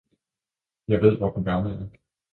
[0.87, 1.87] Jeg ved, hvem den gamle er.